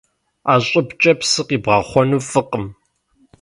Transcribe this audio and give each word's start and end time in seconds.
Ӏэ 0.45 0.55
щӏыбкӏэ 0.67 1.13
псы 1.19 1.41
къибгъэхъуэну 1.47 2.21
фӏыкъым. 2.29 2.65